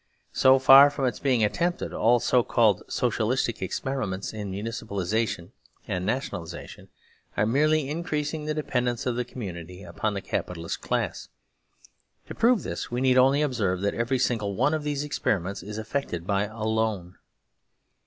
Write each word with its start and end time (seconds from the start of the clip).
So 0.33 0.57
far 0.57 0.89
from 0.89 1.05
its 1.05 1.19
being 1.19 1.43
attempted, 1.43 1.93
all 1.93 2.19
so 2.19 2.41
called" 2.41 2.81
Socialistic" 3.01 3.61
experiments 3.61 4.33
in 4.33 4.51
municipalisation 4.51 5.51
and 5.87 6.03
nationalisation 6.07 6.87
aremerelyincreasingthedepend 7.37 8.89
ence 8.89 9.05
of 9.05 9.15
the 9.15 9.23
community 9.23 9.83
upon 9.83 10.15
the 10.15 10.21
Capitalist 10.21 10.81
class. 10.81 11.29
To 12.25 12.33
prove 12.33 12.63
this, 12.63 12.89
we 12.89 12.99
need 12.99 13.19
only 13.19 13.43
observe 13.43 13.81
that 13.81 13.93
every 13.93 14.17
single 14.17 14.55
one 14.55 14.73
of 14.73 14.81
these 14.81 15.03
experiments 15.03 15.61
is 15.61 15.77
effected 15.77 16.25
by 16.25 16.45
a 16.45 16.63
loan. 16.63 17.19